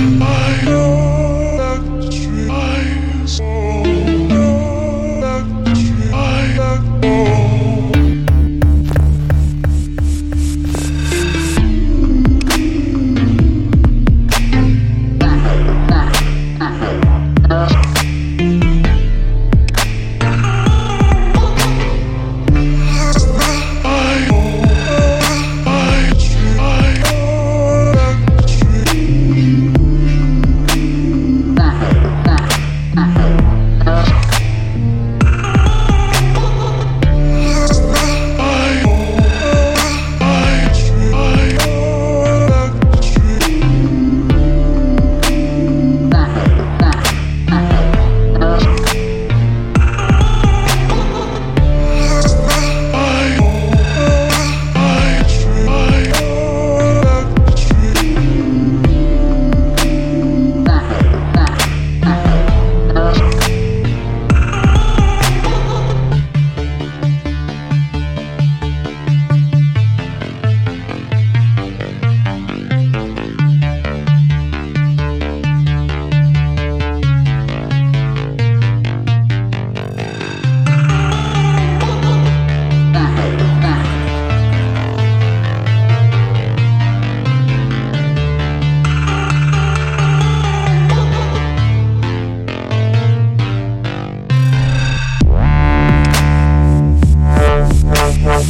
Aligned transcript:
Bye. 0.00 0.39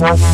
Yes. 0.00 0.29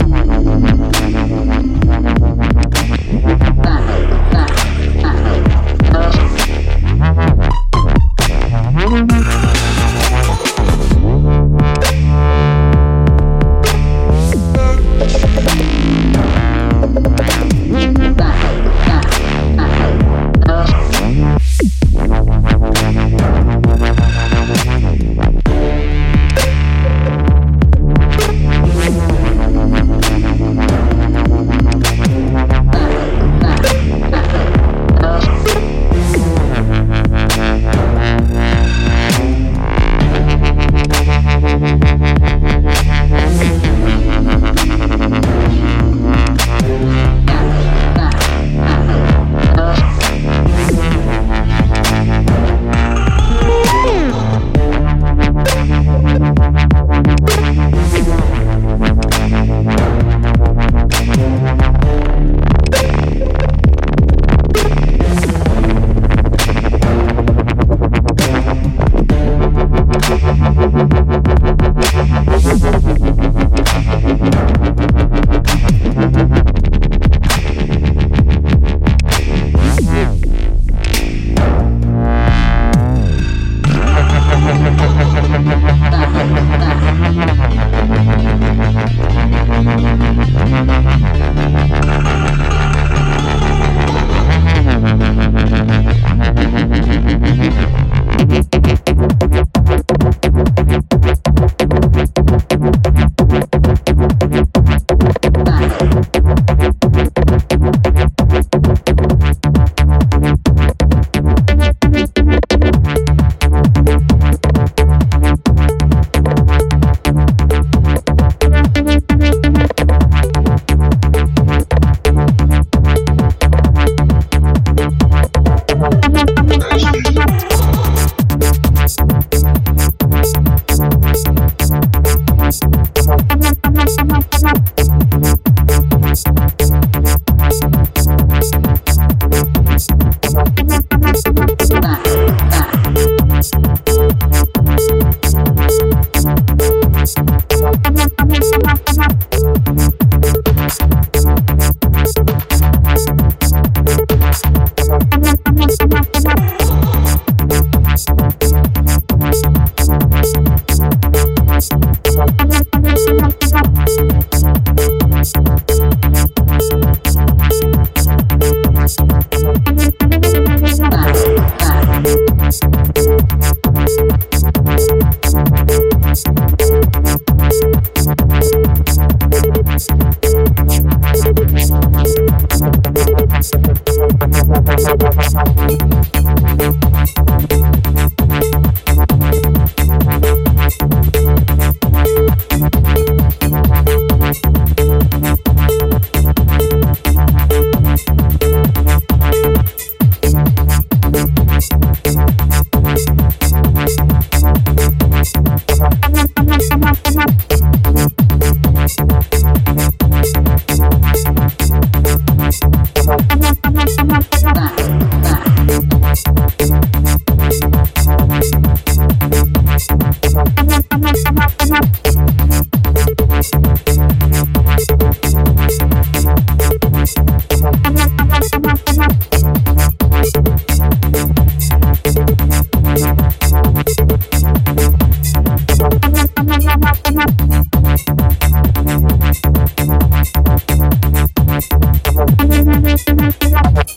Thank 242.78 243.90
you. 243.90 243.95